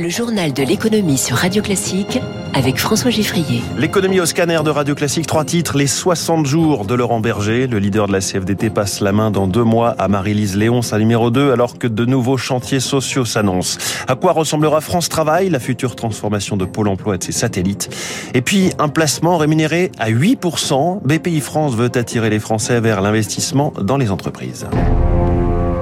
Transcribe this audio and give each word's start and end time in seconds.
Le 0.00 0.08
journal 0.08 0.52
de 0.52 0.62
l'économie 0.62 1.18
sur 1.18 1.36
Radio 1.36 1.60
Classique 1.60 2.20
avec 2.54 2.78
François 2.78 3.10
Giffrier. 3.10 3.64
L'économie 3.76 4.20
au 4.20 4.26
scanner 4.26 4.60
de 4.64 4.70
Radio 4.70 4.94
Classique, 4.94 5.26
trois 5.26 5.44
titres. 5.44 5.76
Les 5.76 5.88
60 5.88 6.46
jours 6.46 6.84
de 6.84 6.94
Laurent 6.94 7.18
Berger. 7.18 7.66
Le 7.66 7.80
leader 7.80 8.06
de 8.06 8.12
la 8.12 8.20
CFDT 8.20 8.70
passe 8.70 9.00
la 9.00 9.10
main 9.10 9.32
dans 9.32 9.48
deux 9.48 9.64
mois 9.64 9.96
à 9.98 10.06
Marie-Lise 10.06 10.56
Léon, 10.56 10.82
sa 10.82 11.00
numéro 11.00 11.32
2, 11.32 11.50
alors 11.50 11.78
que 11.78 11.88
de 11.88 12.04
nouveaux 12.04 12.36
chantiers 12.36 12.78
sociaux 12.78 13.24
s'annoncent. 13.24 13.80
À 14.06 14.14
quoi 14.14 14.30
ressemblera 14.30 14.80
France 14.80 15.08
Travail, 15.08 15.50
la 15.50 15.58
future 15.58 15.96
transformation 15.96 16.56
de 16.56 16.64
Pôle 16.64 16.86
emploi 16.86 17.16
et 17.16 17.18
de 17.18 17.24
ses 17.24 17.32
satellites? 17.32 17.90
Et 18.34 18.40
puis, 18.40 18.70
un 18.78 18.88
placement 18.88 19.36
rémunéré 19.36 19.90
à 19.98 20.12
8%. 20.12 21.00
BPI 21.02 21.40
France 21.40 21.74
veut 21.74 21.90
attirer 21.92 22.30
les 22.30 22.38
Français 22.38 22.78
vers 22.80 23.00
l'investissement 23.00 23.72
dans 23.82 23.96
les 23.96 24.12
entreprises. 24.12 24.64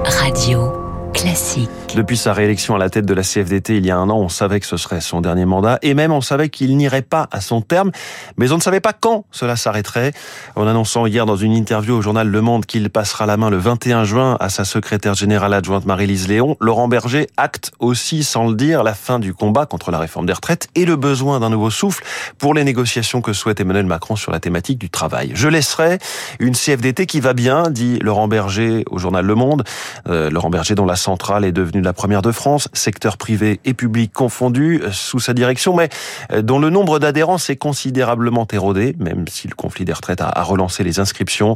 Radio 0.05 0.71
classique. 1.13 1.86
Depuis 1.95 2.17
sa 2.17 2.33
réélection 2.33 2.75
à 2.75 2.77
la 2.77 2.89
tête 2.89 3.05
de 3.05 3.13
la 3.13 3.23
CFDT 3.23 3.77
il 3.77 3.85
y 3.85 3.91
a 3.91 3.97
un 3.97 4.09
an, 4.09 4.17
on 4.17 4.29
savait 4.29 4.59
que 4.59 4.65
ce 4.65 4.77
serait 4.77 5.01
son 5.01 5.21
dernier 5.21 5.45
mandat 5.45 5.79
et 5.81 5.93
même 5.93 6.11
on 6.11 6.21
savait 6.21 6.49
qu'il 6.49 6.75
n'irait 6.77 7.01
pas 7.01 7.27
à 7.31 7.41
son 7.41 7.61
terme, 7.61 7.91
mais 8.37 8.51
on 8.51 8.57
ne 8.57 8.61
savait 8.61 8.81
pas 8.81 8.93
quand 8.93 9.25
cela 9.31 9.55
s'arrêterait. 9.55 10.11
En 10.55 10.67
annonçant 10.67 11.05
hier 11.05 11.25
dans 11.25 11.37
une 11.37 11.53
interview 11.53 11.95
au 11.95 12.01
journal 12.01 12.27
Le 12.27 12.41
Monde 12.41 12.65
qu'il 12.65 12.89
passera 12.89 13.25
la 13.25 13.37
main 13.37 13.49
le 13.49 13.57
21 13.57 14.03
juin 14.03 14.37
à 14.39 14.49
sa 14.49 14.65
secrétaire 14.65 15.15
générale 15.15 15.53
adjointe 15.53 15.85
Marie-Lise 15.85 16.27
Léon, 16.27 16.55
Laurent 16.59 16.87
Berger 16.87 17.27
acte 17.37 17.71
aussi, 17.79 18.23
sans 18.23 18.47
le 18.47 18.55
dire, 18.55 18.83
la 18.83 18.93
fin 18.93 19.17
du 19.17 19.33
combat 19.33 19.65
contre 19.65 19.89
la 19.89 19.97
réforme 19.97 20.25
des 20.25 20.33
retraites 20.33 20.67
et 20.75 20.85
le 20.85 20.97
besoin 20.97 21.39
d'un 21.39 21.49
nouveau 21.49 21.71
souffle 21.71 22.03
pour 22.37 22.53
les 22.53 22.63
négociations 22.63 23.21
que 23.21 23.33
souhaite 23.33 23.59
Emmanuel 23.59 23.85
Macron 23.85 24.15
sur 24.15 24.31
la 24.31 24.39
thématique 24.39 24.77
du 24.77 24.89
travail. 24.89 25.31
Je 25.33 25.47
laisserai 25.47 25.97
une 26.39 26.53
CFDT 26.53 27.05
qui 27.05 27.21
va 27.21 27.33
bien, 27.33 27.69
dit 27.71 27.97
Laurent 27.99 28.27
Berger 28.27 28.83
au 28.91 28.99
journal 28.99 29.25
Le 29.25 29.35
Monde. 29.35 29.63
Euh, 30.07 30.29
Laurent 30.29 30.49
Berger 30.49 30.75
dont 30.75 30.85
la 30.85 30.95
centrale 30.95 31.45
est 31.45 31.51
devenue 31.51 31.76
la 31.83 31.93
première 31.93 32.21
de 32.21 32.31
France, 32.31 32.69
secteur 32.73 33.17
privé 33.17 33.59
et 33.65 33.73
public 33.73 34.11
confondus, 34.13 34.81
euh, 34.83 34.91
sous 34.91 35.19
sa 35.19 35.33
direction, 35.33 35.75
mais 35.75 35.89
euh, 36.31 36.41
dont 36.41 36.59
le 36.59 36.69
nombre 36.69 36.99
d'adhérents 36.99 37.37
s'est 37.37 37.55
considérablement 37.55 38.47
érodé, 38.51 38.95
même 38.99 39.27
si 39.27 39.47
le 39.47 39.55
conflit 39.55 39.85
des 39.85 39.93
retraites 39.93 40.21
a 40.21 40.43
relancé 40.43 40.83
les 40.83 40.99
inscriptions. 40.99 41.55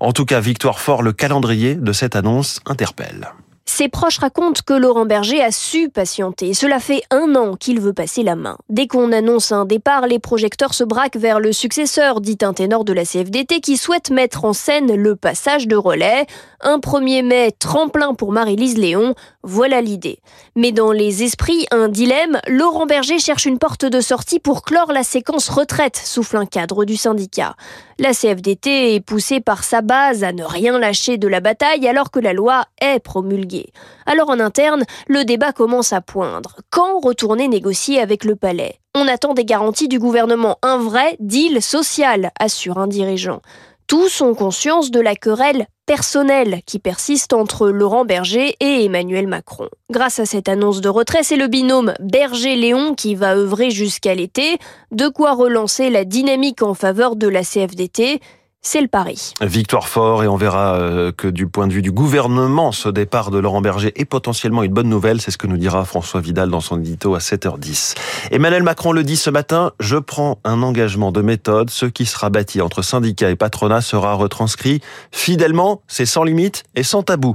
En 0.00 0.12
tout 0.12 0.24
cas, 0.24 0.40
victoire 0.40 0.80
fort, 0.80 1.02
le 1.02 1.12
calendrier 1.12 1.74
de 1.74 1.92
cette 1.92 2.16
annonce 2.16 2.60
interpelle. 2.66 3.28
Ses 3.68 3.88
proches 3.88 4.18
racontent 4.18 4.60
que 4.64 4.72
Laurent 4.72 5.06
Berger 5.06 5.42
a 5.42 5.50
su 5.50 5.90
patienter. 5.90 6.54
Cela 6.54 6.78
fait 6.78 7.02
un 7.10 7.34
an 7.34 7.56
qu'il 7.56 7.80
veut 7.80 7.92
passer 7.92 8.22
la 8.22 8.36
main. 8.36 8.56
Dès 8.68 8.86
qu'on 8.86 9.10
annonce 9.10 9.50
un 9.50 9.64
départ, 9.64 10.06
les 10.06 10.20
projecteurs 10.20 10.72
se 10.72 10.84
braquent 10.84 11.16
vers 11.16 11.40
le 11.40 11.52
successeur, 11.52 12.20
dit 12.20 12.38
un 12.42 12.54
ténor 12.54 12.84
de 12.84 12.92
la 12.92 13.04
CFDT 13.04 13.60
qui 13.60 13.76
souhaite 13.76 14.10
mettre 14.10 14.44
en 14.44 14.52
scène 14.52 14.94
le 14.94 15.16
passage 15.16 15.66
de 15.66 15.76
relais. 15.76 16.26
Un 16.60 16.78
1er 16.78 17.22
mai 17.22 17.52
tremplin 17.58 18.14
pour 18.14 18.32
Marie-Lise 18.32 18.78
Léon, 18.78 19.14
voilà 19.42 19.80
l'idée. 19.80 20.20
Mais 20.54 20.72
dans 20.72 20.92
les 20.92 21.22
esprits, 21.22 21.66
un 21.70 21.88
dilemme, 21.88 22.40
Laurent 22.46 22.86
Berger 22.86 23.18
cherche 23.18 23.46
une 23.46 23.58
porte 23.58 23.84
de 23.84 24.00
sortie 24.00 24.40
pour 24.40 24.62
clore 24.62 24.92
la 24.92 25.02
séquence 25.02 25.48
retraite, 25.48 25.96
souffle 25.96 26.36
un 26.36 26.46
cadre 26.46 26.84
du 26.84 26.96
syndicat. 26.96 27.56
La 27.98 28.12
CFDT 28.12 28.94
est 28.94 29.00
poussée 29.00 29.40
par 29.40 29.64
sa 29.64 29.80
base 29.80 30.22
à 30.22 30.32
ne 30.32 30.44
rien 30.44 30.78
lâcher 30.78 31.16
de 31.16 31.28
la 31.28 31.40
bataille 31.40 31.88
alors 31.88 32.10
que 32.10 32.20
la 32.20 32.34
loi 32.34 32.64
est 32.82 33.00
promulguée. 33.00 33.72
Alors 34.04 34.28
en 34.28 34.38
interne, 34.38 34.84
le 35.08 35.24
débat 35.24 35.52
commence 35.52 35.94
à 35.94 36.02
poindre. 36.02 36.56
Quand 36.68 37.00
retourner 37.00 37.48
négocier 37.48 37.98
avec 37.98 38.24
le 38.24 38.36
palais? 38.36 38.80
On 38.94 39.08
attend 39.08 39.32
des 39.32 39.46
garanties 39.46 39.88
du 39.88 39.98
gouvernement, 39.98 40.58
un 40.62 40.76
vrai 40.76 41.16
deal 41.20 41.62
social, 41.62 42.32
assure 42.38 42.76
un 42.76 42.86
dirigeant. 42.86 43.40
Tous 43.86 44.20
ont 44.20 44.34
conscience 44.34 44.90
de 44.90 45.00
la 45.00 45.14
querelle 45.14 45.66
personnelle 45.86 46.60
qui 46.66 46.78
persiste 46.78 47.32
entre 47.32 47.68
Laurent 47.68 48.04
Berger 48.04 48.56
et 48.60 48.84
Emmanuel 48.84 49.26
Macron. 49.28 49.68
Grâce 49.90 50.18
à 50.18 50.26
cette 50.26 50.48
annonce 50.48 50.80
de 50.80 50.88
retrait, 50.88 51.22
c'est 51.22 51.36
le 51.36 51.46
binôme 51.46 51.94
Berger-Léon 52.00 52.94
qui 52.94 53.14
va 53.14 53.36
œuvrer 53.36 53.70
jusqu'à 53.70 54.14
l'été, 54.14 54.58
de 54.90 55.08
quoi 55.08 55.32
relancer 55.32 55.88
la 55.88 56.04
dynamique 56.04 56.62
en 56.62 56.74
faveur 56.74 57.16
de 57.16 57.28
la 57.28 57.42
CFDT 57.42 58.20
c'est 58.62 58.80
le 58.80 58.88
pari. 58.88 59.32
Victoire 59.40 59.88
fort 59.88 60.24
et 60.24 60.28
on 60.28 60.36
verra 60.36 60.74
euh, 60.74 61.12
que 61.12 61.28
du 61.28 61.46
point 61.46 61.68
de 61.68 61.72
vue 61.72 61.82
du 61.82 61.92
gouvernement, 61.92 62.72
ce 62.72 62.88
départ 62.88 63.30
de 63.30 63.38
Laurent 63.38 63.60
Berger 63.60 63.92
est 63.94 64.04
potentiellement 64.04 64.64
une 64.64 64.72
bonne 64.72 64.88
nouvelle. 64.88 65.20
C'est 65.20 65.30
ce 65.30 65.38
que 65.38 65.46
nous 65.46 65.56
dira 65.56 65.84
François 65.84 66.20
Vidal 66.20 66.50
dans 66.50 66.60
son 66.60 66.80
édito 66.80 67.14
à 67.14 67.18
7h10. 67.18 67.94
Emmanuel 68.32 68.64
Macron 68.64 68.90
le 68.90 69.04
dit 69.04 69.16
ce 69.16 69.30
matin, 69.30 69.70
je 69.78 69.96
prends 69.96 70.40
un 70.42 70.62
engagement 70.62 71.12
de 71.12 71.22
méthode. 71.22 71.70
Ce 71.70 71.86
qui 71.86 72.06
sera 72.06 72.28
bâti 72.28 72.60
entre 72.60 72.82
syndicats 72.82 73.30
et 73.30 73.36
patronat 73.36 73.82
sera 73.82 74.14
retranscrit 74.14 74.80
fidèlement. 75.12 75.82
C'est 75.86 76.06
sans 76.06 76.24
limite 76.24 76.64
et 76.74 76.82
sans 76.82 77.04
tabou. 77.04 77.34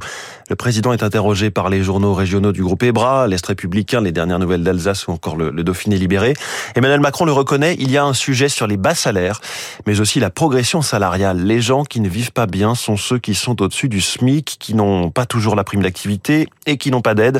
Le 0.52 0.58
président 0.58 0.92
est 0.92 1.02
interrogé 1.02 1.50
par 1.50 1.70
les 1.70 1.82
journaux 1.82 2.14
régionaux 2.14 2.52
du 2.52 2.62
groupe 2.62 2.84
EBRA, 2.84 3.26
l'Est 3.26 3.46
républicain, 3.46 4.02
les 4.02 4.12
dernières 4.12 4.38
nouvelles 4.38 4.66
d'Alsace 4.66 5.08
ou 5.08 5.12
encore 5.12 5.38
le, 5.38 5.54
Dauphiné 5.64 5.96
libéré. 5.98 6.34
Emmanuel 6.76 7.00
Macron 7.00 7.24
le 7.24 7.32
reconnaît, 7.32 7.78
il 7.80 7.90
y 7.90 7.98
a 7.98 8.04
un 8.04 8.14
sujet 8.14 8.50
sur 8.50 8.68
les 8.68 8.76
bas 8.76 8.94
salaires, 8.94 9.40
mais 9.88 10.02
aussi 10.02 10.20
la 10.20 10.30
progression 10.30 10.82
salariale 10.82 11.42
les 11.42 11.62
gens 11.62 11.86
qui 11.86 12.02
ne 12.02 12.10
vivent 12.10 12.34
pas 12.34 12.48
bien 12.48 12.76
sont 12.76 12.98
ceux 12.98 13.18
qui 13.18 13.34
sont 13.34 13.62
au-dessus 13.62 13.88
du 13.88 14.02
SMIC, 14.02 14.58
qui 14.60 14.74
n'ont 14.74 15.10
pas 15.10 15.26
toujours 15.26 15.56
la 15.56 15.64
prime 15.64 15.84
d'activité 15.84 16.50
et 16.66 16.78
qui 16.78 16.92
n'ont 16.92 17.00
pas 17.00 17.14
d'aide. 17.14 17.40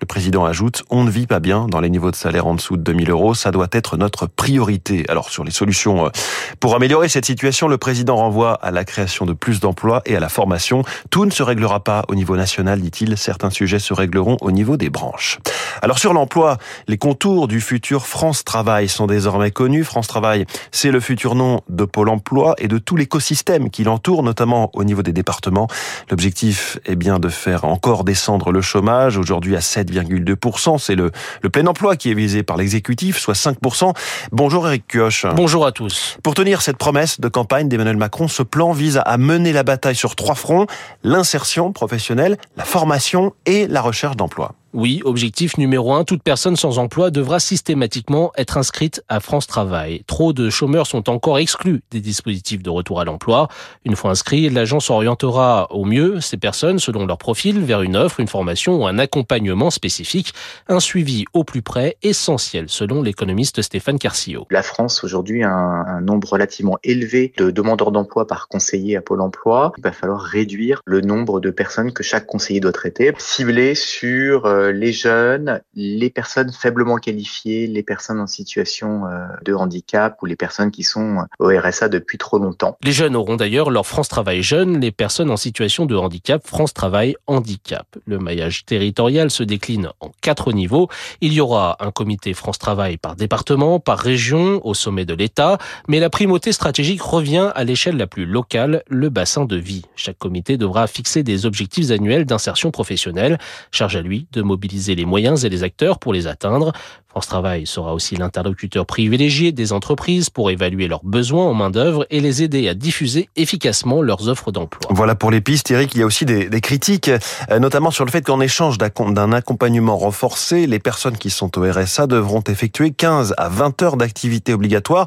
Le 0.00 0.06
président 0.06 0.46
ajoute, 0.46 0.82
on 0.88 1.04
ne 1.04 1.10
vit 1.10 1.26
pas 1.26 1.40
bien 1.40 1.66
dans 1.68 1.78
les 1.78 1.90
niveaux 1.90 2.10
de 2.10 2.16
salaire 2.16 2.46
en 2.46 2.54
dessous 2.54 2.78
de 2.78 2.82
2000 2.82 3.10
euros, 3.10 3.34
ça 3.34 3.50
doit 3.50 3.68
être 3.70 3.98
notre 3.98 4.26
priorité. 4.26 5.04
Alors 5.10 5.28
sur 5.28 5.44
les 5.44 5.50
solutions 5.50 6.06
euh, 6.06 6.10
pour 6.58 6.74
améliorer 6.74 7.10
cette 7.10 7.26
situation, 7.26 7.68
le 7.68 7.76
président 7.76 8.16
renvoie 8.16 8.54
à 8.54 8.70
la 8.70 8.86
création 8.86 9.26
de 9.26 9.34
plus 9.34 9.60
d'emplois 9.60 10.00
et 10.06 10.16
à 10.16 10.20
la 10.20 10.30
formation. 10.30 10.84
Tout 11.10 11.26
ne 11.26 11.30
se 11.30 11.42
réglera 11.42 11.84
pas 11.84 12.04
au 12.08 12.14
niveau 12.14 12.34
national, 12.34 12.80
dit-il, 12.80 13.18
certains 13.18 13.50
sujets 13.50 13.78
se 13.78 13.92
régleront 13.92 14.38
au 14.40 14.50
niveau 14.50 14.78
des 14.78 14.88
branches. 14.88 15.38
Alors 15.82 15.98
sur 15.98 16.14
l'emploi, 16.14 16.56
les 16.88 16.96
contours 16.96 17.46
du 17.46 17.60
futur 17.60 18.06
France 18.06 18.42
Travail 18.42 18.88
sont 18.88 19.06
désormais 19.06 19.50
connus. 19.50 19.84
France 19.84 20.08
Travail, 20.08 20.46
c'est 20.72 20.92
le 20.92 21.00
futur 21.00 21.34
nom 21.34 21.60
de 21.68 21.84
Pôle 21.84 22.08
Emploi 22.08 22.54
et 22.56 22.68
de 22.68 22.78
tout 22.78 22.96
l'écosystème 22.96 23.68
qui 23.68 23.84
l'entoure, 23.84 24.22
notamment 24.22 24.70
au 24.72 24.82
niveau 24.82 25.02
des 25.02 25.12
départements. 25.12 25.68
L'objectif 26.10 26.78
est 26.86 26.96
bien 26.96 27.18
de 27.18 27.28
faire 27.28 27.66
encore 27.66 28.04
descendre 28.04 28.50
le 28.50 28.62
chômage, 28.62 29.18
aujourd'hui 29.18 29.56
à 29.56 29.60
7 29.60 29.89
7,2%. 29.90 30.78
C'est 30.78 30.94
le, 30.94 31.10
le 31.42 31.50
plein 31.50 31.66
emploi 31.66 31.96
qui 31.96 32.10
est 32.10 32.14
visé 32.14 32.42
par 32.42 32.56
l'exécutif, 32.56 33.18
soit 33.18 33.34
5%. 33.34 33.94
Bonjour 34.32 34.66
Eric 34.66 34.84
Kioch. 34.88 35.26
Bonjour 35.34 35.66
à 35.66 35.72
tous. 35.72 36.18
Pour 36.22 36.34
tenir 36.34 36.62
cette 36.62 36.76
promesse 36.76 37.20
de 37.20 37.28
campagne 37.28 37.68
d'Emmanuel 37.68 37.96
Macron, 37.96 38.28
ce 38.28 38.42
plan 38.42 38.72
vise 38.72 39.00
à 39.04 39.18
mener 39.18 39.52
la 39.52 39.62
bataille 39.62 39.96
sur 39.96 40.16
trois 40.16 40.34
fronts, 40.34 40.66
l'insertion 41.02 41.72
professionnelle, 41.72 42.36
la 42.56 42.64
formation 42.64 43.32
et 43.46 43.66
la 43.66 43.80
recherche 43.80 44.16
d'emploi. 44.16 44.54
Oui, 44.72 45.02
objectif 45.04 45.58
numéro 45.58 45.92
un, 45.94 46.04
toute 46.04 46.22
personne 46.22 46.54
sans 46.54 46.78
emploi 46.78 47.10
devra 47.10 47.40
systématiquement 47.40 48.30
être 48.36 48.56
inscrite 48.56 49.02
à 49.08 49.18
France 49.18 49.48
Travail. 49.48 50.04
Trop 50.06 50.32
de 50.32 50.48
chômeurs 50.48 50.86
sont 50.86 51.10
encore 51.10 51.40
exclus 51.40 51.82
des 51.90 52.00
dispositifs 52.00 52.62
de 52.62 52.70
retour 52.70 53.00
à 53.00 53.04
l'emploi. 53.04 53.48
Une 53.84 53.96
fois 53.96 54.12
inscrit, 54.12 54.48
l'agence 54.48 54.88
orientera 54.88 55.66
au 55.72 55.84
mieux 55.84 56.20
ces 56.20 56.36
personnes 56.36 56.78
selon 56.78 57.04
leur 57.04 57.18
profil 57.18 57.58
vers 57.58 57.82
une 57.82 57.96
offre, 57.96 58.20
une 58.20 58.28
formation 58.28 58.80
ou 58.80 58.86
un 58.86 59.00
accompagnement 59.00 59.70
spécifique, 59.70 60.34
un 60.68 60.78
suivi 60.78 61.24
au 61.34 61.42
plus 61.42 61.62
près 61.62 61.96
essentiel 62.04 62.66
selon 62.68 63.02
l'économiste 63.02 63.62
Stéphane 63.62 63.98
Carcillo. 63.98 64.46
La 64.50 64.62
France 64.62 65.02
aujourd'hui 65.02 65.42
a 65.42 65.50
un, 65.50 65.84
un 65.84 66.00
nombre 66.00 66.28
relativement 66.28 66.78
élevé 66.84 67.32
de 67.38 67.50
demandeurs 67.50 67.90
d'emploi 67.90 68.28
par 68.28 68.46
conseiller 68.46 68.96
à 68.96 69.02
Pôle 69.02 69.20
emploi. 69.20 69.72
Il 69.78 69.82
va 69.82 69.90
falloir 69.90 70.20
réduire 70.20 70.80
le 70.84 71.00
nombre 71.00 71.40
de 71.40 71.50
personnes 71.50 71.92
que 71.92 72.04
chaque 72.04 72.26
conseiller 72.26 72.60
doit 72.60 72.70
traiter, 72.70 73.12
cibler 73.18 73.74
sur 73.74 74.46
euh, 74.46 74.59
euh, 74.60 74.72
les 74.72 74.92
jeunes, 74.92 75.60
les 75.74 76.10
personnes 76.10 76.52
faiblement 76.52 76.96
qualifiées, 76.96 77.66
les 77.66 77.82
personnes 77.82 78.20
en 78.20 78.26
situation 78.26 79.06
euh, 79.06 79.26
de 79.44 79.54
handicap 79.54 80.16
ou 80.22 80.26
les 80.26 80.36
personnes 80.36 80.70
qui 80.70 80.82
sont 80.82 81.24
au 81.38 81.48
RSA 81.48 81.88
depuis 81.88 82.18
trop 82.18 82.38
longtemps. 82.38 82.76
Les 82.84 82.92
jeunes 82.92 83.16
auront 83.16 83.36
d'ailleurs 83.36 83.70
leur 83.70 83.86
France 83.86 84.08
Travail 84.08 84.42
Jeune, 84.42 84.80
les 84.80 84.90
personnes 84.90 85.30
en 85.30 85.36
situation 85.36 85.86
de 85.86 85.96
handicap 85.96 86.46
France 86.46 86.74
Travail 86.74 87.16
Handicap. 87.26 87.86
Le 88.06 88.18
maillage 88.18 88.64
territorial 88.64 89.30
se 89.30 89.42
décline 89.42 89.90
en 90.00 90.10
quatre 90.20 90.52
niveaux. 90.52 90.88
Il 91.20 91.32
y 91.32 91.40
aura 91.40 91.76
un 91.80 91.90
comité 91.90 92.34
France 92.34 92.58
Travail 92.58 92.96
par 92.96 93.16
département, 93.16 93.80
par 93.80 93.98
région, 93.98 94.60
au 94.64 94.74
sommet 94.74 95.04
de 95.04 95.14
l'État, 95.14 95.58
mais 95.88 96.00
la 96.00 96.10
primauté 96.10 96.52
stratégique 96.52 97.02
revient 97.02 97.50
à 97.54 97.64
l'échelle 97.64 97.96
la 97.96 98.06
plus 98.06 98.26
locale, 98.26 98.82
le 98.88 99.08
bassin 99.08 99.44
de 99.44 99.56
vie. 99.56 99.84
Chaque 99.96 100.18
comité 100.18 100.56
devra 100.56 100.86
fixer 100.86 101.22
des 101.22 101.46
objectifs 101.46 101.90
annuels 101.90 102.24
d'insertion 102.24 102.70
professionnelle, 102.70 103.38
charge 103.70 103.96
à 103.96 104.02
lui 104.02 104.26
de 104.32 104.42
mobiliser 104.50 104.94
les 104.94 105.04
moyens 105.04 105.44
et 105.44 105.48
les 105.48 105.62
acteurs 105.62 105.98
pour 105.98 106.12
les 106.12 106.26
atteindre. 106.26 106.72
France 107.06 107.26
Travail 107.26 107.66
sera 107.66 107.94
aussi 107.94 108.16
l'interlocuteur 108.16 108.86
privilégié 108.86 109.52
des 109.52 109.72
entreprises 109.72 110.30
pour 110.30 110.50
évaluer 110.50 110.86
leurs 110.86 111.04
besoins 111.04 111.44
en 111.44 111.54
main-d'œuvre 111.54 112.06
et 112.10 112.20
les 112.20 112.42
aider 112.42 112.68
à 112.68 112.74
diffuser 112.74 113.28
efficacement 113.36 114.02
leurs 114.02 114.28
offres 114.28 114.52
d'emploi. 114.52 114.88
Voilà 114.90 115.14
pour 115.14 115.30
les 115.30 115.40
pistes, 115.40 115.70
Eric. 115.70 115.94
Il 115.94 116.00
y 116.00 116.02
a 116.02 116.06
aussi 116.06 116.24
des, 116.24 116.48
des 116.48 116.60
critiques, 116.60 117.10
euh, 117.50 117.58
notamment 117.58 117.90
sur 117.90 118.04
le 118.04 118.10
fait 118.10 118.22
qu'en 118.22 118.40
échange 118.40 118.78
d'un 118.78 119.32
accompagnement 119.32 119.96
renforcé, 119.96 120.66
les 120.66 120.78
personnes 120.78 121.16
qui 121.16 121.30
sont 121.30 121.58
au 121.58 121.62
RSA 121.62 122.06
devront 122.06 122.42
effectuer 122.48 122.90
15 122.90 123.34
à 123.36 123.48
20 123.48 123.82
heures 123.82 123.96
d'activité 123.96 124.52
obligatoire 124.52 125.06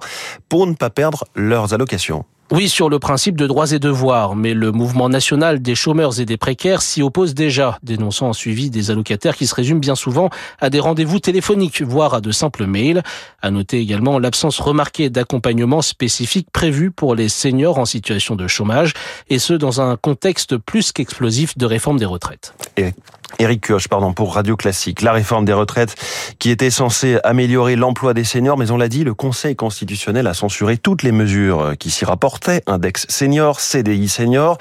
pour 0.50 0.68
ne 0.68 0.74
pas 0.74 0.90
perdre 0.90 1.26
leurs 1.36 1.74
allocations. 1.74 2.26
Oui, 2.52 2.70
sur 2.70 2.90
le 2.90 3.00
principe 3.00 3.38
de 3.38 3.48
droits 3.48 3.72
et 3.72 3.80
devoirs, 3.80 4.36
mais 4.36 4.54
le 4.54 4.72
mouvement 4.72 5.10
national 5.10 5.62
des 5.62 5.76
chômeurs 5.76 6.20
et 6.20 6.26
des 6.26 6.38
précaires 6.38 6.82
s'y 6.82 7.02
oppose 7.02 7.34
déjà, 7.34 7.80
dénonçant 7.84 8.30
un 8.30 8.34
suivi 8.34 8.70
des 8.70 8.92
allocataires 8.92 9.36
qui 9.36 9.48
se 9.48 9.56
résume 9.56 9.80
bien 9.80 9.96
souvent 9.96 10.30
à 10.60 10.70
des 10.70 10.80
rendez-vous 10.80 11.20
téléphoniques, 11.20 11.82
voire 11.82 12.14
à 12.14 12.22
de 12.22 12.32
simples 12.32 12.66
mails. 12.66 13.02
À 13.42 13.50
noter 13.50 13.80
également 13.80 14.20
l'absence 14.20 14.60
remarquée 14.60 15.10
d'accompagnement 15.10 15.82
spécifique 15.82 16.48
prévu 16.52 16.92
pour 16.92 17.16
les 17.16 17.30
seniors 17.30 17.80
en 17.80 17.86
situation 17.86 18.36
de 18.36 18.48
chômage, 18.48 18.94
et 19.30 19.40
ce 19.40 19.54
dans 19.54 19.82
un 19.82 19.96
contexte 19.96 20.58
plus 20.58 20.92
qu'explosif 20.92 21.58
de 21.58 21.66
réforme 21.66 21.98
des 21.98 22.06
retraites. 22.06 22.54
Éric 23.40 23.68
Kioch, 23.68 23.88
pardon, 23.88 24.14
pour 24.14 24.36
Radio 24.36 24.56
Classique. 24.56 25.02
La 25.02 25.12
réforme 25.12 25.46
des 25.46 25.54
retraites 25.54 25.96
qui 26.38 26.52
était 26.52 26.70
censée 26.70 27.18
améliorer 27.24 27.76
l'emploi 27.76 28.14
des 28.14 28.24
seniors, 28.24 28.58
mais 28.58 28.70
on 28.70 28.78
l'a 28.78 28.90
dit, 28.90 29.04
le 29.04 29.14
Conseil 29.14 29.56
constitutionnel 29.56 30.28
a 30.28 30.34
censuré 30.34 30.78
toutes 30.78 31.02
les 31.02 31.12
mesures 31.12 31.74
qui 31.80 31.90
s'y 31.90 32.06
rapportaient. 32.06 32.62
Index 32.68 33.08
senior, 33.10 33.60
CDI 33.60 34.08
senior. 34.08 34.58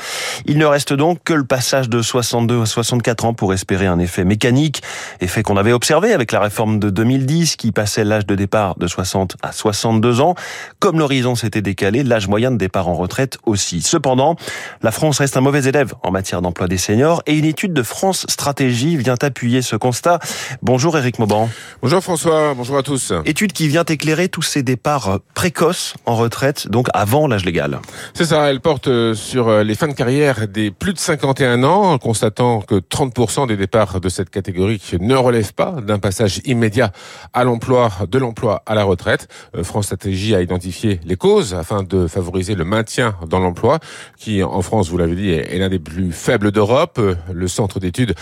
Il 0.47 0.59
ne 0.59 0.65
reste 0.65 0.93
donc 0.95 1.19
que 1.23 1.35
le 1.35 1.45
passage 1.45 1.89
de 1.89 2.01
62 2.01 2.63
à 2.63 2.67
64 2.67 3.25
ans 3.27 3.35
pour 3.35 3.53
espérer 3.53 3.87
un 3.87 3.99
effet 3.99 4.25
mécanique, 4.25 4.83
effet 5.21 5.43
qu'on 5.43 5.57
avait 5.57 5.73
observé 5.73 6.13
avec 6.13 6.33
la 6.33 6.41
réforme 6.41 6.79
de 6.79 6.89
2010 6.89 7.57
qui 7.57 7.73
passait 7.73 8.05
l'âge 8.05 8.27
de 8.27 8.35
départ 8.35 8.77
de 8.77 8.87
60 8.87 9.37
à 9.43 9.53
62 9.53 10.21
ans. 10.21 10.35
Comme 10.79 10.99
l'horizon 10.99 11.35
s'était 11.35 11.63
décalé, 11.63 12.03
l'âge 12.03 12.27
moyen 12.27 12.51
de 12.51 12.57
départ 12.57 12.89
en 12.89 12.95
retraite 12.95 13.39
aussi. 13.45 13.83
Cependant, 13.83 14.37
la 14.83 14.93
France 14.93 15.19
reste 15.19 15.37
un 15.37 15.43
mauvais 15.43 15.65
élève 15.65 15.95
en 16.03 16.11
matière 16.11 16.41
d'emploi 16.41 16.69
des 16.69 16.79
seniors 16.79 17.23
et 17.27 17.37
une 17.37 17.45
étude 17.45 17.75
de 17.75 17.83
France 17.83 18.25
Stratégie 18.29 18.62
vient 18.69 19.17
appuyer 19.21 19.63
ce 19.63 19.77
constat. 19.77 20.19
Bonjour 20.63 20.97
Eric 20.97 21.19
Mauban. 21.19 21.49
Bonjour 21.83 22.01
François, 22.03 22.55
bonjour 22.55 22.79
à 22.79 22.83
tous. 22.83 23.13
Étude 23.25 23.53
qui 23.53 23.69
vient 23.69 23.85
éclairer 23.85 24.29
tous 24.29 24.43
ces 24.43 24.63
départs 24.63 25.19
précoces 25.35 25.95
en 26.07 26.17
retraite, 26.17 26.69
donc 26.69 26.89
avant 26.95 27.27
l'âge 27.27 27.45
légal. 27.45 27.81
C'est 28.15 28.27
ça, 28.27 28.51
elle 28.51 28.61
porte 28.61 28.89
euh, 28.89 29.15
sur 29.15 29.49
euh, 29.49 29.63
les 29.63 29.75
fins 29.75 29.89
de 29.89 29.93
carrière 29.93 30.49
des 30.49 30.71
plus 30.71 30.93
de 30.93 30.99
51 30.99 31.65
ans, 31.65 31.93
en 31.93 31.99
constatant 31.99 32.61
que 32.61 32.77
30% 32.77 33.49
des 33.49 33.57
départs 33.57 34.01
de 34.01 34.09
cette 34.09 34.31
catégorie 34.31 34.81
ne 35.01 35.15
relèvent 35.15 35.55
pas 35.55 35.77
d'un 35.81 35.99
passage 35.99 36.41
immédiat 36.45 36.93
à 37.33 37.45
l'emploi, 37.45 37.91
de 38.11 38.19
l'emploi 38.19 38.63
à 38.67 38.75
la 38.75 38.85
retraite. 38.85 39.29
Euh, 39.57 39.65
France 39.65 39.87
Stratégie 39.87 40.35
a 40.35 40.43
identifié 40.43 41.01
les 41.05 41.17
causes 41.17 41.55
afin 41.55 41.83
de 41.83 42.07
favoriser 42.07 42.55
le 42.55 42.65
maintien 42.65 43.17
dans 43.29 43.41
l'emploi, 43.41 43.79
qui 44.19 44.43
en 44.43 44.63
France, 44.63 44.89
vous 44.89 44.99
l'avez 44.99 45.17
dit, 45.17 45.31
est 45.31 45.59
l'un 45.59 45.69
des 45.69 45.79
plus 45.79 46.13
faibles 46.13 46.53
d'Europe. 46.53 47.01
Le 47.33 47.49
centre 47.49 47.81
d'études 47.81 48.15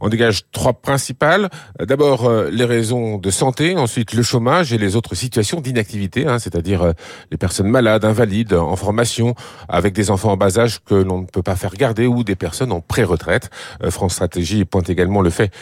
on 0.00 0.08
dégage 0.08 0.44
trois 0.52 0.74
principales. 0.74 1.48
D'abord, 1.80 2.26
euh, 2.26 2.48
les 2.50 2.64
raisons 2.64 3.18
de 3.18 3.30
santé, 3.30 3.76
ensuite 3.76 4.14
le 4.14 4.22
chômage 4.22 4.72
et 4.72 4.78
les 4.78 4.96
autres 4.96 5.14
situations 5.14 5.60
d'inactivité, 5.60 6.26
hein, 6.26 6.38
c'est-à-dire 6.38 6.82
euh, 6.82 6.92
les 7.30 7.36
personnes 7.36 7.68
malades, 7.68 8.04
invalides, 8.04 8.54
en 8.54 8.76
formation, 8.76 9.34
avec 9.68 9.94
des 9.94 10.10
enfants 10.10 10.32
en 10.32 10.36
bas 10.36 10.58
âge 10.58 10.80
que 10.84 10.94
l'on 10.94 11.22
ne 11.22 11.26
peut 11.26 11.42
pas 11.42 11.56
faire 11.56 11.74
garder 11.74 12.06
ou 12.06 12.24
des 12.24 12.36
personnes 12.36 12.72
en 12.72 12.80
pré-retraite. 12.80 13.50
Euh, 13.82 13.90
France 13.90 14.14
Stratégie 14.14 14.64
pointe 14.64 14.90
également 14.90 15.20
le 15.20 15.30
fait 15.30 15.52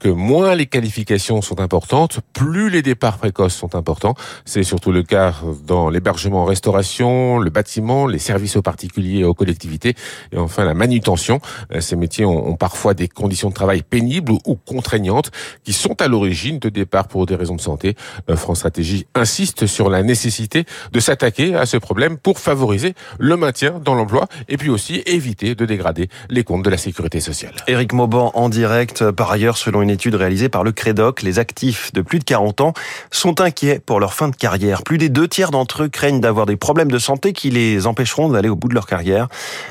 que 0.00 0.08
moins 0.08 0.54
les 0.54 0.66
qualifications 0.66 1.42
sont 1.42 1.60
importantes, 1.60 2.20
plus 2.32 2.70
les 2.70 2.82
départs 2.82 3.18
précoces 3.18 3.54
sont 3.54 3.74
importants. 3.74 4.14
C'est 4.44 4.62
surtout 4.62 4.92
le 4.92 5.02
cas 5.02 5.34
dans 5.66 5.90
l'hébergement 5.90 6.42
en 6.42 6.44
restauration, 6.44 7.38
le 7.38 7.50
bâtiment, 7.50 8.06
les 8.06 8.18
services 8.18 8.56
aux 8.56 8.62
particuliers 8.62 9.20
et 9.20 9.24
aux 9.24 9.34
collectivités, 9.34 9.94
et 10.32 10.38
enfin 10.38 10.64
la 10.64 10.74
manutention. 10.74 11.40
Ces 11.80 11.96
métiers 11.96 12.24
ont 12.24 12.56
parfois 12.56 12.94
des 12.94 13.08
conditions 13.08 13.48
de 13.48 13.54
travail 13.54 13.77
pénibles 13.82 14.32
ou 14.32 14.54
contraignantes 14.54 15.30
qui 15.64 15.72
sont 15.72 16.00
à 16.00 16.08
l'origine 16.08 16.58
de 16.58 16.68
départ 16.68 17.08
pour 17.08 17.26
des 17.26 17.34
raisons 17.34 17.56
de 17.56 17.60
santé. 17.60 17.96
Euh, 18.30 18.36
France 18.36 18.58
Stratégie 18.58 19.06
insiste 19.14 19.66
sur 19.66 19.90
la 19.90 20.02
nécessité 20.02 20.64
de 20.92 21.00
s'attaquer 21.00 21.54
à 21.54 21.66
ce 21.66 21.76
problème 21.76 22.18
pour 22.18 22.38
favoriser 22.38 22.94
le 23.18 23.36
maintien 23.36 23.80
dans 23.84 23.94
l'emploi 23.94 24.26
et 24.48 24.56
puis 24.56 24.70
aussi 24.70 25.02
éviter 25.06 25.54
de 25.54 25.64
dégrader 25.66 26.08
les 26.30 26.44
comptes 26.44 26.64
de 26.64 26.70
la 26.70 26.78
sécurité 26.78 27.20
sociale. 27.20 27.54
Éric 27.66 27.92
Mauban 27.92 28.30
en 28.34 28.48
direct. 28.48 29.10
Par 29.10 29.30
ailleurs, 29.30 29.56
selon 29.56 29.82
une 29.82 29.90
étude 29.90 30.14
réalisée 30.14 30.48
par 30.48 30.64
le 30.64 30.72
Crédoc, 30.72 31.22
les 31.22 31.38
actifs 31.38 31.92
de 31.92 32.02
plus 32.02 32.18
de 32.18 32.24
40 32.24 32.60
ans 32.60 32.72
sont 33.10 33.40
inquiets 33.40 33.78
pour 33.78 34.00
leur 34.00 34.14
fin 34.14 34.28
de 34.28 34.36
carrière. 34.36 34.82
Plus 34.82 34.98
des 34.98 35.08
deux 35.08 35.28
tiers 35.28 35.50
d'entre 35.50 35.84
eux 35.84 35.88
craignent 35.88 36.20
d'avoir 36.20 36.46
des 36.46 36.56
problèmes 36.56 36.90
de 36.90 36.98
santé 36.98 37.32
qui 37.32 37.50
les 37.50 37.86
empêcheront 37.86 38.28
d'aller 38.28 38.48
au 38.48 38.56
bout 38.56 38.68
de 38.68 38.74
leur 38.74 38.86
carrière. 38.86 39.28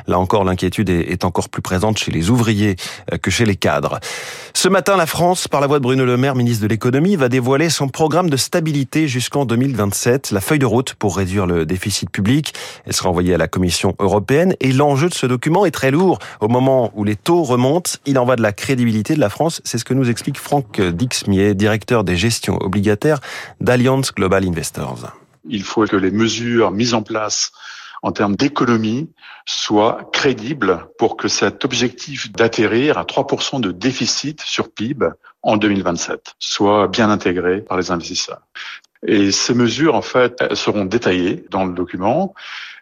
Là 0.08 0.20
encore, 0.20 0.44
l'inquiétude 0.44 0.90
est 0.90 1.26
encore 1.26 1.50
plus 1.50 1.62
présente 1.62 1.98
chez 1.98 2.12
les 2.12 2.30
ouvriers 2.30 2.76
euh, 3.14 3.18
que 3.18 3.32
chez 3.32 3.46
les 3.46 3.56
cadres. 3.56 3.97
Ce 4.54 4.68
matin, 4.68 4.98
la 4.98 5.06
France, 5.06 5.48
par 5.48 5.62
la 5.62 5.68
voix 5.68 5.78
de 5.78 5.84
Bruno 5.84 6.04
Le 6.04 6.18
Maire, 6.18 6.36
ministre 6.36 6.64
de 6.64 6.68
l'économie, 6.68 7.16
va 7.16 7.30
dévoiler 7.30 7.70
son 7.70 7.88
programme 7.90 8.30
de 8.30 8.38
stabilité 8.38 9.08
jusqu'en 9.08 9.46
2027, 9.46 10.32
la 10.32 10.42
feuille 10.42 10.60
de 10.60 10.66
route 10.66 10.96
pour 10.96 11.18
réduire 11.18 11.46
le 11.46 11.66
déficit 11.66 12.10
public. 12.10 12.54
Elle 12.86 12.94
sera 12.94 13.10
envoyée 13.10 13.34
à 13.34 13.38
la 13.38 13.48
Commission 13.48 13.96
européenne 14.00 14.56
et 14.60 14.72
l'enjeu 14.72 15.10
de 15.10 15.14
ce 15.14 15.26
document 15.26 15.66
est 15.66 15.72
très 15.72 15.92
lourd. 15.92 16.20
Au 16.42 16.48
moment 16.48 16.92
où 16.96 17.04
les 17.04 17.16
taux 17.16 17.44
remontent, 17.44 17.92
il 18.06 18.18
en 18.18 18.26
va 18.26 18.36
de 18.36 18.42
la 18.42 18.52
crédibilité 18.52 19.16
de 19.16 19.20
la 19.20 19.30
France. 19.30 19.62
C'est 19.64 19.78
ce 19.78 19.86
que 19.86 19.94
nous 19.94 20.10
explique 20.10 20.40
Franck 20.40 20.82
Dixmier, 20.82 21.54
directeur 21.54 22.04
des 22.04 22.18
gestions 22.18 22.58
obligataires 22.60 23.20
d'Alliance 23.62 24.14
Global 24.14 24.48
Investors. 24.48 25.14
Il 25.50 25.64
faut 25.64 25.86
que 25.86 25.96
les 25.96 26.12
mesures 26.12 26.72
mises 26.72 26.94
en 26.94 27.04
place 27.04 27.52
en 28.04 28.12
termes 28.12 28.36
d'économie 28.36 29.10
soit 29.46 30.10
crédible 30.12 30.88
pour 30.98 31.18
que 31.18 31.28
cet 31.28 31.66
objectif 31.66 32.32
d'atterrir 32.32 32.98
à 32.98 33.04
3% 33.04 33.62
de 33.62 33.72
déficit 33.72 34.42
sur 34.42 34.72
PIB 34.72 35.08
en 35.42 35.58
2027 35.58 36.36
soit 36.40 36.88
bien 36.88 37.10
intégré 37.10 37.62
par 37.62 37.78
les 37.78 37.92
investisseurs. 37.92 38.42
Et 39.06 39.32
ces 39.32 39.54
mesures, 39.54 39.96
en 39.96 40.02
fait, 40.02 40.56
seront 40.56 40.86
détaillées 40.86 41.46
dans 41.52 41.66
le 41.66 41.74
document 41.74 42.34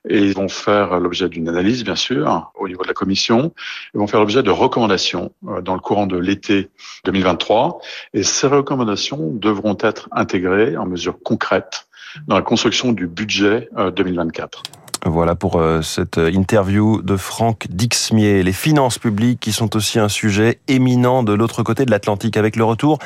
et 0.08 0.32
vont 0.32 0.48
faire 0.48 1.00
l'objet 1.00 1.28
d'une 1.30 1.50
analyse, 1.50 1.84
bien 1.84 1.96
sûr, 1.96 2.52
au 2.56 2.68
niveau 2.68 2.84
de 2.84 2.88
la 2.88 2.94
commission, 2.94 3.54
et 3.94 3.98
vont 3.98 4.08
faire 4.08 4.20
l'objet 4.20 4.44
de 4.44 4.52
recommandations 4.52 5.34
euh, 5.48 5.62
dans 5.62 5.74
le 5.74 5.80
courant 5.80 6.08
de 6.08 6.18
l'été 6.18 6.70
2023. 7.06 7.80
Et 8.14 8.24
ces 8.24 8.48
recommandations 8.48 9.32
devront 9.32 9.78
être 9.82 10.08
intégrées 10.12 10.78
en 10.78 10.86
mesures 10.86 11.18
concrètes 11.24 11.88
dans 12.28 12.36
la 12.36 12.44
construction 12.44 12.94
du 12.94 13.08
budget 13.08 13.68
2024. 13.76 14.64
Euh, 15.06 15.10
voilà 15.10 15.36
pour 15.36 15.58
euh, 15.58 15.82
cette 15.82 16.18
interview 16.18 17.02
de 17.02 17.18
Franck 17.18 17.68
Dixmier. 17.70 18.44
Les 18.44 18.54
finances 18.54 19.00
publiques 19.00 19.40
qui 19.40 19.52
sont 19.52 19.76
aussi 19.76 20.00
un 20.00 20.10
sujet 20.10 20.60
éminent 20.68 21.24
de 21.24 21.34
l'autre 21.34 21.64
côté 21.64 21.86
de 21.86 21.92
l'Atlantique 21.92 22.38
avec 22.38 22.56
le 22.56 22.64
retour 22.64 23.00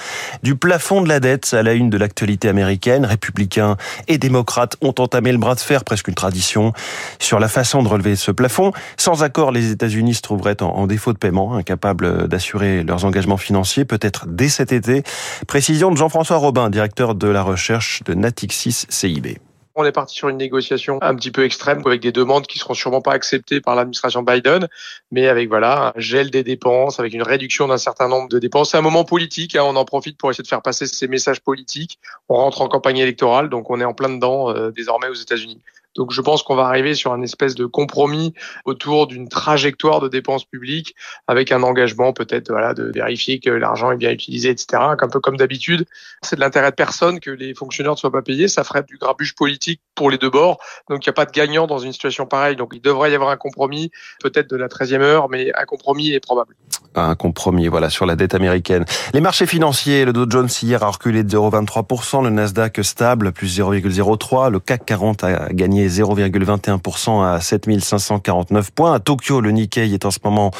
du 0.44 0.56
plafond 0.56 1.02
de 1.02 1.10
la 1.10 1.20
dette 1.20 1.54
à 1.54 1.64
la 1.64 1.74
une 1.74 1.90
de 1.90 1.98
l'actualité 1.98 2.50
américaine. 2.50 3.06
Républicains 3.06 3.78
et 4.08 4.18
démocrates 4.18 4.76
ont 4.82 4.94
entamé 4.98 5.32
le 5.32 5.38
bras 5.38 5.56
de 5.56 5.60
fer, 5.60 5.84
presque 5.84 6.08
une 6.08 6.16
tradition, 6.16 6.74
sur 7.20 7.40
la 7.40 7.48
façon 7.48 7.84
de 7.84 7.88
relever 7.88 8.16
ce 8.16 8.32
plafond. 8.32 8.72
Sans 8.98 9.24
accord, 9.24 9.52
les 9.52 9.72
États-Unis 9.72 10.16
se 10.16 10.22
trouveraient 10.22 10.62
en 10.62 10.88
défaut 10.88 11.14
de 11.14 11.18
paiement, 11.18 11.56
incapables 11.56 12.28
d'assurer 12.28 12.84
leurs 12.84 13.06
engagements 13.06 13.38
financiers, 13.38 13.86
peut-être 13.86 14.26
dès 14.28 14.50
cet 14.50 14.72
été. 14.72 15.04
Précision 15.48 15.92
de 15.92 15.98
Jean-François 15.98 16.38
Robin, 16.38 16.70
directeur 16.70 17.16
de 17.16 17.28
la 17.28 17.42
recherche 17.42 18.04
de 18.04 18.14
Natixis 18.14 18.86
CIB. 18.90 19.38
On 19.82 19.86
est 19.86 19.94
parti 19.94 20.14
sur 20.14 20.28
une 20.28 20.36
négociation 20.36 21.00
un 21.02 21.16
petit 21.16 21.32
peu 21.32 21.46
extrême 21.46 21.82
avec 21.86 22.02
des 22.02 22.12
demandes 22.12 22.46
qui 22.46 22.60
seront 22.60 22.74
sûrement 22.74 23.00
pas 23.00 23.14
acceptées 23.14 23.62
par 23.62 23.76
l'administration 23.76 24.24
Biden, 24.24 24.68
mais 25.10 25.30
avec 25.30 25.48
voilà 25.48 25.94
un 25.96 26.00
gel 26.02 26.32
des 26.32 26.44
dépenses, 26.44 27.00
avec 27.00 27.14
une 27.14 27.24
réduction 27.24 27.66
d'un 27.70 27.78
certain 27.78 28.10
nombre 28.10 28.28
de 28.28 28.40
dépenses. 28.40 28.72
C'est 28.72 28.78
un 28.78 28.82
moment 28.82 29.06
politique, 29.06 29.56
hein, 29.56 29.64
on 29.64 29.78
en 29.78 29.86
profite 29.86 30.18
pour 30.18 30.32
essayer 30.32 30.44
de 30.44 30.50
faire 30.50 30.62
passer 30.62 30.86
ces 30.86 31.08
messages 31.08 31.40
politiques. 31.40 31.98
On 32.28 32.36
rentre 32.36 32.60
en 32.60 32.68
campagne 32.68 32.98
électorale, 32.98 33.48
donc 33.48 33.70
on 33.70 33.80
est 33.80 33.86
en 33.86 33.94
plein 33.94 34.10
dedans 34.10 34.54
euh, 34.54 34.70
désormais 34.72 35.08
aux 35.08 35.14
États-Unis. 35.14 35.62
Donc 35.96 36.12
je 36.12 36.22
pense 36.22 36.44
qu'on 36.44 36.56
va 36.56 36.66
arriver 36.66 36.94
sur 36.94 37.14
un 37.14 37.22
espèce 37.22 37.56
de 37.56 37.66
compromis 37.66 38.34
autour 38.66 39.08
d'une 39.08 39.28
trajectoire 39.28 40.00
de 40.00 40.08
dépenses 40.08 40.46
publiques 40.46 40.96
avec 41.28 41.52
un 41.52 41.64
engagement 41.64 42.14
peut-être 42.14 42.52
de 42.74 42.92
vérifier 42.94 43.40
que 43.40 43.50
l'argent 43.50 43.92
est 43.92 43.98
bien 43.98 44.12
utilisé, 44.12 44.50
etc. 44.50 44.82
Un 45.00 45.10
peu 45.10 45.20
comme 45.20 45.38
d'habitude, 45.38 45.86
c'est 46.22 46.36
de 46.36 46.42
l'intérêt 46.42 46.72
de 46.72 46.76
personne 46.76 47.20
que 47.20 47.32
les 47.32 47.54
fonctionnaires 47.54 47.94
ne 47.94 47.98
soient 47.98 48.12
pas 48.12 48.22
payés. 48.22 48.48
Ça 48.48 48.64
ferait 48.64 48.84
du 48.84 48.98
grabuge 48.98 49.36
politique 49.36 49.82
pour 49.96 50.10
les 50.12 50.18
deux 50.18 50.30
bords. 50.30 50.60
Donc 50.90 51.06
il 51.06 51.10
n'y 51.10 51.12
a 51.12 51.14
pas 51.14 51.26
de 51.26 51.32
gagnant 51.32 51.68
dans 51.68 51.80
une 51.80 51.92
situation 51.92 52.26
pareille. 52.26 52.56
Donc 52.56 52.72
il 52.74 52.82
devrait 52.82 53.12
y 53.12 53.16
avoir 53.16 53.32
un 53.32 53.38
compromis, 53.38 53.92
peut-être 54.22 54.50
de 54.50 54.56
la 54.56 54.68
13e 54.68 55.02
heure, 55.02 55.30
mais 55.30 55.52
un 55.56 55.66
compromis 55.66 56.12
est 56.12 56.20
probable. 56.20 56.56
Un 56.96 57.16
compromis, 57.16 57.68
voilà, 57.68 57.90
sur 57.90 58.06
la 58.06 58.16
dette 58.16 58.34
américaine. 58.34 58.86
Les 59.14 59.22
marchés 59.22 59.46
financiers, 59.46 60.06
le 60.06 60.14
Dow 60.14 60.26
Jones 60.30 60.50
hier 60.62 60.82
a 60.84 60.90
reculé 60.90 61.24
de 61.24 61.30
0,23%, 61.30 62.24
le 62.24 62.30
Nasdaq 62.30 62.84
stable, 62.84 63.32
plus 63.32 63.60
0,03%, 63.60 64.52
le 64.52 64.60
CAC 64.60 64.86
40 64.86 65.24
a 65.24 65.50
gagné 65.54 65.79
0,21% 65.88 67.26
à 67.26 67.40
7549 67.40 68.72
points. 68.72 68.94
À 68.94 69.00
Tokyo, 69.00 69.42
le 69.42 69.52
Nikkei 69.52 69.94
est 69.94 70.06
en 70.06 70.12
ce 70.12 70.20
moment 70.24 70.52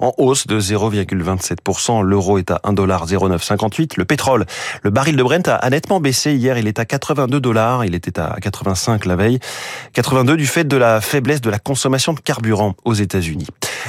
en 0.00 0.12
hausse 0.18 0.46
de 0.46 0.60
0,27%. 0.60 2.02
L'euro 2.02 2.38
est 2.38 2.50
à 2.50 2.60
1,0958. 2.64 3.92
Le 3.96 4.04
pétrole, 4.04 4.46
le 4.82 4.90
baril 4.90 5.16
de 5.16 5.22
Brent 5.22 5.48
a 5.48 5.70
nettement 5.70 6.00
baissé 6.00 6.34
hier. 6.34 6.58
Il 6.58 6.66
est 6.66 6.78
à 6.78 6.84
82 6.84 7.40
dollars. 7.40 7.84
Il 7.84 7.94
était 7.94 8.18
à 8.18 8.36
85 8.40 9.06
la 9.06 9.16
veille. 9.16 9.38
82 9.92 10.36
du 10.36 10.46
fait 10.46 10.64
de 10.64 10.76
la 10.76 11.00
faiblesse 11.00 11.40
de 11.40 11.50
la 11.50 11.58
consommation 11.58 12.12
de 12.12 12.20
carburant 12.20 12.74
aux 12.84 12.94
États-Unis. 12.94 13.46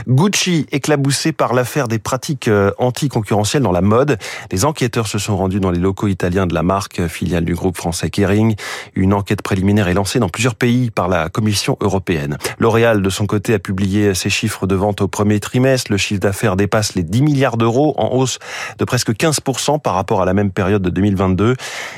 Gucci 0.08 0.68
éclaboussé 0.72 1.32
par 1.32 1.54
l'affaire 1.54 1.88
des 1.88 2.00
pratiques 2.00 2.48
euh, 2.48 2.72
anticoncurrentielles 2.78 3.64
dans 3.64 3.72
la 3.72 3.82
mode. 3.82 4.18
Les 4.52 4.66
enquêteurs 4.66 5.08
se 5.08 5.18
sont 5.18 5.36
rendus 5.38 5.60
dans 5.60 5.72
les 5.72 5.80
locaux 5.80 6.08
italiens 6.08 6.46
de 6.46 6.54
la 6.54 6.64
marque, 6.64 7.08
filiale 7.08 7.46
du 7.46 7.56
groupe 7.56 7.78
français 7.78 8.10
Kering. 8.10 8.56
Une 8.96 9.14
enquête 9.14 9.42
préliminaire 9.42 9.88
est 9.88 9.94
lancée 9.94 10.20
dans 10.20 10.30
plusieurs 10.30 10.56
pays 10.56 10.77
par 10.94 11.08
la 11.08 11.30
Commission 11.30 11.78
européenne. 11.82 12.38
L'Oréal, 12.60 13.02
de 13.02 13.10
son 13.10 13.26
côté, 13.26 13.54
a 13.54 13.60
publié 13.60 14.14
ses 14.14 14.30
chiffres 14.30 14.68
de 14.68 14.76
vente 14.76 15.02
au 15.02 15.08
premier 15.08 15.40
trimestre. 15.40 15.92
Le 15.92 15.98
chiffre 15.98 16.20
d'affaires 16.20 16.56
dépasse 16.56 16.96
les 16.96 17.04
10 17.04 17.22
milliards 17.22 17.58
d'euros, 17.58 17.94
en 17.98 18.16
hausse 18.16 18.40
de 18.78 18.86
presque 18.86 19.12
15% 19.12 19.80
par 19.80 19.94
rapport 19.94 20.22
à 20.22 20.26
la 20.26 20.34
même 20.34 20.52
période 20.52 20.82
de 20.82 20.90
2022. 20.90 21.56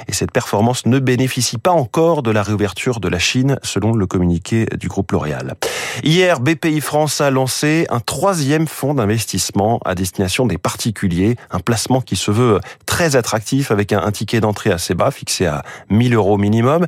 Et 0.07 0.13
cette 0.13 0.31
performance 0.31 0.85
ne 0.85 0.99
bénéficie 0.99 1.57
pas 1.57 1.71
encore 1.71 2.23
de 2.23 2.31
la 2.31 2.43
réouverture 2.43 2.99
de 2.99 3.07
la 3.07 3.19
Chine, 3.19 3.59
selon 3.63 3.93
le 3.93 4.07
communiqué 4.07 4.65
du 4.77 4.87
groupe 4.87 5.11
L'Oréal. 5.11 5.55
Hier, 6.03 6.39
BPI 6.39 6.81
France 6.81 7.21
a 7.21 7.29
lancé 7.31 7.85
un 7.89 7.99
troisième 7.99 8.67
fonds 8.67 8.93
d'investissement 8.93 9.79
à 9.85 9.95
destination 9.95 10.45
des 10.45 10.57
particuliers, 10.57 11.35
un 11.51 11.59
placement 11.59 12.01
qui 12.01 12.15
se 12.15 12.31
veut 12.31 12.59
très 12.85 13.15
attractif 13.15 13.71
avec 13.71 13.93
un, 13.93 14.11
ticket 14.11 14.41
d'entrée 14.41 14.71
assez 14.71 14.95
bas, 14.95 15.11
fixé 15.11 15.45
à 15.45 15.63
1000 15.89 16.15
euros 16.15 16.37
minimum. 16.37 16.85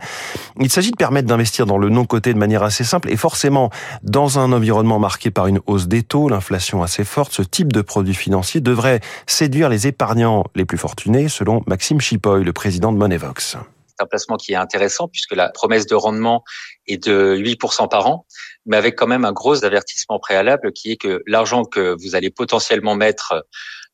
Il 0.60 0.72
s'agit 0.72 0.92
de 0.92 0.96
permettre 0.96 1.28
d'investir 1.28 1.66
dans 1.66 1.78
le 1.82 1.90
non-côté 1.90 2.34
de 2.34 2.38
manière 2.38 2.64
assez 2.64 2.84
simple 2.84 3.10
et 3.10 3.18
forcément 3.18 3.70
dans 4.04 4.40
un 4.40 4.52
environnement 4.54 5.00
marqué 5.00 5.32
par 5.32 5.48
une 5.48 5.60
hausse 5.66 5.88
des 5.88 6.04
taux, 6.04 6.30
l'inflation 6.30 6.84
assez 6.84 7.04
forte, 7.04 7.34
ce 7.34 7.42
type 7.42 7.74
de 7.74 7.82
produit 7.82 8.14
financier 8.14 8.62
devrait 8.62 9.02
séduire 9.28 9.70
les 9.70 9.88
épargnants 9.88 10.46
les 10.56 10.66
plus 10.66 10.78
fortunés, 10.78 11.28
selon 11.28 11.64
Maxime 11.68 12.00
Chipoy, 12.00 12.44
le 12.44 12.54
président 12.54 12.92
de 12.92 12.98
Monevox 12.98 13.58
un 14.02 14.08
placement 14.08 14.38
qui 14.38 14.54
est 14.54 14.58
intéressant 14.58 15.08
puisque 15.08 15.36
la 15.36 15.50
promesse 15.50 15.86
de 15.86 15.96
rendement 15.96 16.44
est 16.88 17.08
de 17.08 17.38
8% 17.38 17.88
par 17.90 18.08
an, 18.08 18.26
mais 18.66 18.78
avec 18.78 18.98
quand 18.98 19.08
même 19.08 19.26
un 19.26 19.32
gros 19.32 19.64
avertissement 19.64 20.20
préalable 20.20 20.74
qui 20.74 20.92
est 20.92 20.98
que 20.98 21.22
l'argent 21.28 21.64
que 21.64 21.96
vous 22.02 22.16
allez 22.16 22.30
potentiellement 22.30 22.96
mettre 22.96 23.46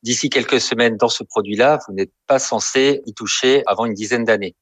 d'ici 0.03 0.29
quelques 0.29 0.62
semaines 0.62 0.98
dans 0.98 1.10
ce 1.10 1.24
produit-là, 1.24 1.79
vous 1.88 1.94
n'êtes 1.94 2.12
pas 2.27 2.39
censé 2.39 3.01
y 3.06 3.13
toucher 3.13 3.63
avant 3.67 3.86
une 3.86 3.94
dizaine 3.94 4.24
d'années. 4.24 4.56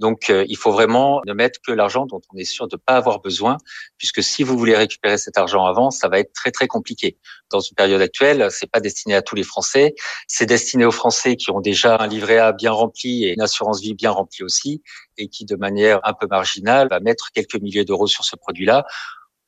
Donc, 0.00 0.30
euh, 0.30 0.44
il 0.48 0.56
faut 0.56 0.72
vraiment 0.72 1.20
ne 1.26 1.34
mettre 1.34 1.60
que 1.64 1.72
l'argent 1.72 2.06
dont 2.06 2.22
on 2.32 2.36
est 2.38 2.44
sûr 2.44 2.66
de 2.66 2.76
ne 2.76 2.80
pas 2.80 2.94
avoir 2.94 3.20
besoin, 3.20 3.58
puisque 3.98 4.22
si 4.22 4.42
vous 4.42 4.56
voulez 4.56 4.74
récupérer 4.74 5.18
cet 5.18 5.36
argent 5.36 5.66
avant, 5.66 5.90
ça 5.90 6.08
va 6.08 6.18
être 6.18 6.32
très 6.32 6.50
très 6.50 6.66
compliqué. 6.66 7.18
Dans 7.50 7.60
une 7.60 7.74
période 7.74 8.00
actuelle, 8.00 8.48
c'est 8.50 8.70
pas 8.70 8.80
destiné 8.80 9.14
à 9.14 9.22
tous 9.22 9.34
les 9.34 9.42
Français, 9.42 9.94
c'est 10.26 10.46
destiné 10.46 10.86
aux 10.86 10.90
Français 10.90 11.36
qui 11.36 11.50
ont 11.50 11.60
déjà 11.60 11.96
un 12.00 12.06
livret 12.06 12.38
A 12.38 12.52
bien 12.52 12.72
rempli 12.72 13.24
et 13.24 13.34
une 13.34 13.42
assurance 13.42 13.80
vie 13.80 13.94
bien 13.94 14.10
remplie 14.10 14.42
aussi, 14.42 14.82
et 15.18 15.28
qui 15.28 15.44
de 15.44 15.56
manière 15.56 16.00
un 16.04 16.14
peu 16.14 16.26
marginale 16.26 16.88
va 16.88 17.00
mettre 17.00 17.30
quelques 17.32 17.60
milliers 17.60 17.84
d'euros 17.84 18.06
sur 18.06 18.24
ce 18.24 18.36
produit-là 18.36 18.86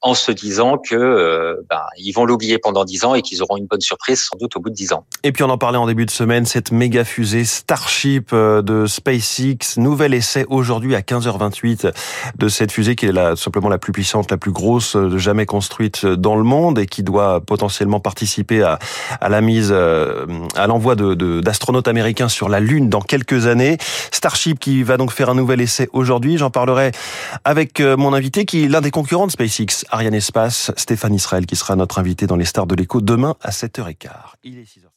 en 0.02 0.14
se 0.14 0.32
disant 0.32 0.78
que 0.78 0.96
euh, 0.96 1.54
ben, 1.70 1.82
ils 1.96 2.12
vont 2.12 2.24
l'oublier 2.24 2.58
pendant 2.58 2.84
dix 2.84 3.04
ans 3.04 3.14
et 3.14 3.22
qu'ils 3.22 3.42
auront 3.42 3.56
une 3.56 3.66
bonne 3.66 3.80
surprise 3.80 4.20
sans 4.24 4.36
doute 4.36 4.56
au 4.56 4.60
bout 4.60 4.70
de 4.70 4.74
dix 4.74 4.92
ans. 4.92 5.06
Et 5.22 5.30
puis 5.30 5.44
on 5.44 5.50
en 5.50 5.58
parlait 5.58 5.78
en 5.78 5.86
début 5.86 6.06
de 6.06 6.10
semaine, 6.10 6.44
cette 6.44 6.72
méga 6.72 7.04
fusée 7.04 7.44
Starship 7.44 8.30
euh, 8.32 8.62
de 8.62 8.86
SpaceX, 8.86 9.76
nouvel 9.78 10.12
essai 10.12 10.44
aujourd'hui 10.48 10.96
à 10.96 11.00
15h28 11.00 11.92
de 12.36 12.48
cette 12.48 12.72
fusée 12.72 12.96
qui 12.96 13.06
est 13.06 13.36
simplement 13.36 13.68
la 13.68 13.78
plus 13.78 13.92
puissante, 13.92 14.30
la 14.30 14.36
plus 14.36 14.50
grosse 14.50 14.96
euh, 14.96 15.18
jamais 15.18 15.46
construite 15.46 16.04
dans 16.04 16.34
le 16.34 16.42
monde 16.42 16.80
et 16.80 16.86
qui 16.86 17.04
doit 17.04 17.40
potentiellement 17.40 18.00
participer 18.00 18.62
à, 18.62 18.80
à 19.20 19.28
la 19.28 19.40
mise, 19.40 19.72
à 19.72 20.66
l'envoi 20.66 20.96
d'astronautes 20.96 21.86
américains 21.86 22.28
sur 22.28 22.48
la 22.48 22.58
Lune 22.58 22.88
dans 22.88 23.00
quelques 23.00 23.46
années. 23.46 23.76
Starship 24.10 24.58
qui 24.58 24.82
va 24.82 24.96
donc 24.96 25.12
faire 25.12 25.30
un 25.30 25.34
nouvel 25.34 25.60
essai 25.60 25.88
aujourd'hui. 25.92 26.38
J'en 26.38 26.50
parlerai 26.50 26.90
avec 27.44 27.80
mon 27.80 28.12
invité 28.12 28.44
qui 28.44 28.64
est 28.64 28.68
l'un 28.68 28.80
des 28.80 28.90
concurrents 28.90 29.26
de 29.26 29.32
SpaceX, 29.32 29.84
Ariane 29.92 30.14
Espace, 30.14 30.72
Stéphane 30.78 31.14
Israël 31.14 31.44
qui 31.44 31.54
sera 31.54 31.76
notre 31.76 31.98
invité 31.98 32.26
dans 32.26 32.36
les 32.36 32.46
stars 32.46 32.66
de 32.66 32.74
l'écho 32.74 33.02
demain 33.02 33.36
à 33.42 33.50
7h15. 33.50 34.08
Il 34.42 34.58
est 34.58 34.62
6h. 34.62 34.91